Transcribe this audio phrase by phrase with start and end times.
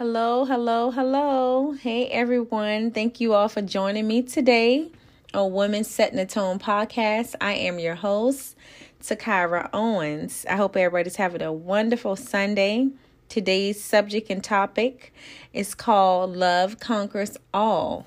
[0.00, 1.72] Hello, hello, hello.
[1.72, 2.90] Hey, everyone.
[2.90, 4.90] Thank you all for joining me today
[5.34, 7.34] on Women Setting the Tone podcast.
[7.38, 8.56] I am your host,
[9.02, 10.46] Takara Owens.
[10.48, 12.88] I hope everybody's having a wonderful Sunday.
[13.28, 15.12] Today's subject and topic
[15.52, 18.06] is called Love Conquers All.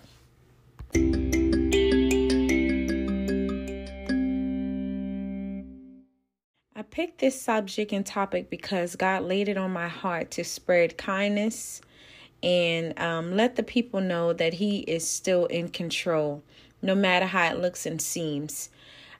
[6.93, 11.81] Picked this subject and topic because God laid it on my heart to spread kindness
[12.43, 16.43] and um, let the people know that He is still in control,
[16.83, 18.69] no matter how it looks and seems.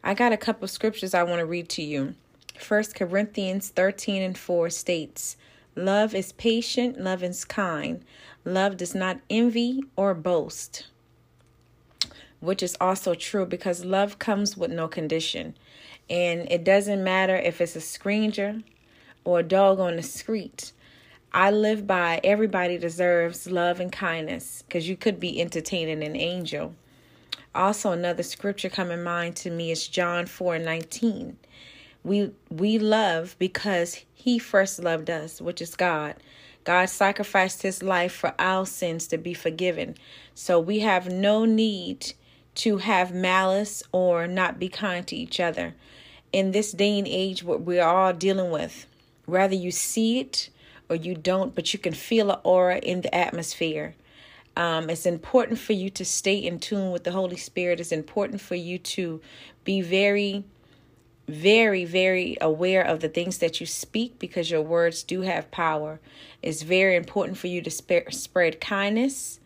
[0.04, 2.14] I got a couple scriptures I want to read to you.
[2.60, 5.36] First Corinthians 13 and 4 states,
[5.76, 8.06] Love is patient, love is kind,
[8.46, 10.86] love does not envy or boast.
[12.40, 15.56] Which is also true because love comes with no condition.
[16.10, 18.62] And it doesn't matter if it's a stranger
[19.24, 20.74] or a dog on the street.
[21.34, 26.76] I live by everybody deserves love and kindness because you could be entertaining an angel.
[27.56, 31.38] Also, another scripture coming mind to me is John 4 19.
[32.04, 36.16] We we love because he first loved us, which is God.
[36.64, 39.96] God sacrificed his life for our sins to be forgiven.
[40.34, 42.14] So we have no need
[42.56, 45.74] to have malice or not be kind to each other.
[46.32, 48.88] In this day and age, what we're all dealing with,
[49.26, 50.50] whether you see it
[50.90, 53.96] or you don't, but you can feel an aura in the atmosphere.
[54.56, 57.80] Um, it's important for you to stay in tune with the Holy Spirit.
[57.80, 59.20] It's important for you to
[59.64, 60.44] be very,
[61.28, 66.00] very, very aware of the things that you speak because your words do have power.
[66.42, 69.40] It's very important for you to sp- spread kindness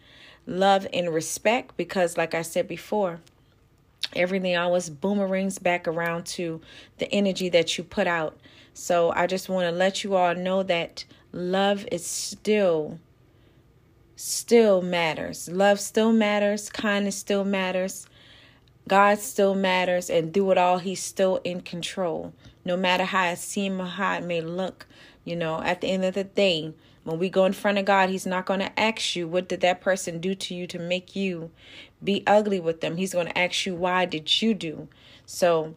[0.48, 3.20] love and respect because like I said before,
[4.16, 6.62] everything always boomerangs back around to
[6.98, 8.40] the energy that you put out.
[8.74, 13.00] So I just want to let you all know that love is still
[14.16, 15.48] still matters.
[15.50, 18.08] Love still matters, kindness still matters.
[18.88, 22.34] God still matters and do it all he's still in control.
[22.64, 24.88] No matter how it seems or how it may look,
[25.24, 26.74] you know, at the end of the day,
[27.08, 29.62] when we go in front of God, He's not going to ask you, What did
[29.62, 31.52] that person do to you to make you
[32.04, 32.98] be ugly with them?
[32.98, 34.90] He's going to ask you, Why did you do?
[35.26, 35.74] So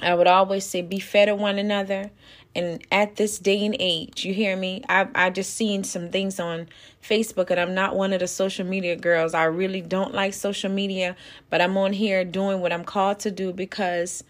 [0.00, 2.12] I would always say, Be fair to one another.
[2.54, 4.82] And at this day and age, you hear me?
[4.88, 6.68] I I just seen some things on
[7.02, 9.32] Facebook, and I'm not one of the social media girls.
[9.32, 11.16] I really don't like social media,
[11.48, 14.22] but I'm on here doing what I'm called to do because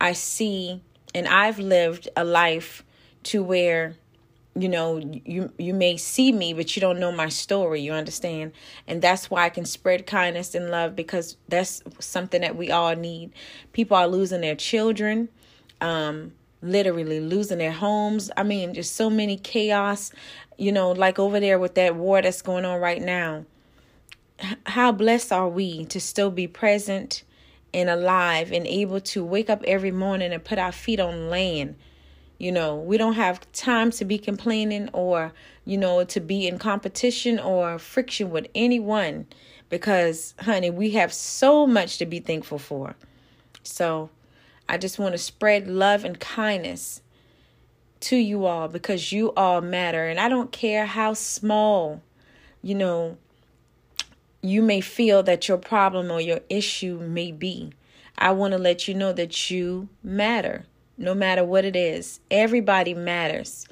[0.00, 0.82] I see
[1.14, 2.84] and I've lived a life
[3.24, 3.96] to where
[4.56, 8.50] you know you you may see me but you don't know my story you understand
[8.88, 12.96] and that's why i can spread kindness and love because that's something that we all
[12.96, 13.30] need
[13.72, 15.28] people are losing their children
[15.80, 16.32] um
[16.62, 18.30] literally losing their homes.
[18.36, 20.12] I mean just so many chaos
[20.60, 23.44] you know like over there with that war that's going on right now.
[24.66, 27.24] How blessed are we to still be present
[27.72, 31.76] and alive and able to wake up every morning and put our feet on land?
[32.38, 35.32] You know, we don't have time to be complaining or,
[35.66, 39.26] you know, to be in competition or friction with anyone
[39.68, 42.96] because, honey, we have so much to be thankful for.
[43.62, 44.08] So
[44.70, 47.02] I just want to spread love and kindness
[48.00, 50.06] to you all because you all matter.
[50.06, 52.02] And I don't care how small,
[52.62, 53.18] you know,
[54.42, 57.72] you may feel that your problem or your issue may be.
[58.16, 60.66] I want to let you know that you matter
[60.96, 62.20] no matter what it is.
[62.30, 63.66] Everybody matters.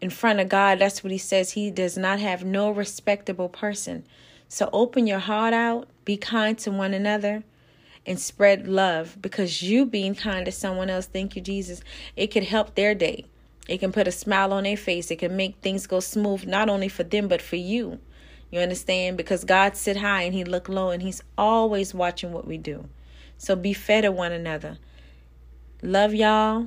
[0.00, 1.52] In front of God, that's what He says.
[1.52, 4.04] He does not have no respectable person.
[4.46, 7.42] So open your heart out, be kind to one another,
[8.06, 11.82] and spread love because you being kind to someone else, thank you, Jesus,
[12.16, 13.26] it could help their day.
[13.68, 15.10] It can put a smile on their face.
[15.10, 18.00] It can make things go smooth, not only for them, but for you.
[18.50, 19.16] You understand?
[19.16, 22.88] Because God sit high and He look low, and He's always watching what we do.
[23.38, 24.78] So be fair to one another.
[25.82, 26.66] Love y'all.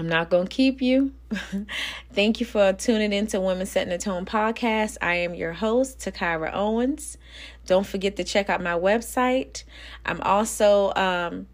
[0.00, 1.12] I'm not going to keep you.
[2.14, 4.96] Thank you for tuning in to Women Setting the Tone podcast.
[5.02, 7.18] I am your host, Takara Owens.
[7.66, 9.64] Don't forget to check out my website.
[10.06, 11.48] I'm also um,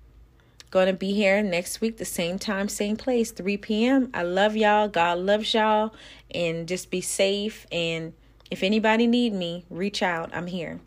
[0.71, 4.11] going to be here next week, the same time, same place, 3 p.m.
[4.15, 4.87] I love y'all.
[4.87, 5.93] God loves y'all.
[6.33, 7.67] And just be safe.
[7.73, 8.13] And
[8.49, 10.31] if anybody need me, reach out.
[10.33, 10.79] I'm here.